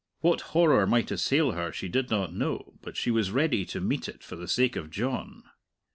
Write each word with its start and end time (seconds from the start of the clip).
What 0.21 0.41
horror 0.57 0.87
might 0.87 1.11
assail 1.11 1.51
her 1.51 1.71
she 1.71 1.87
did 1.87 2.09
not 2.09 2.33
know, 2.33 2.73
but 2.81 2.97
she 2.97 3.11
was 3.11 3.29
ready 3.29 3.65
to 3.65 3.79
meet 3.79 4.09
it 4.09 4.23
for 4.23 4.35
the 4.35 4.47
sake 4.47 4.75
of 4.75 4.89
John. 4.89 5.43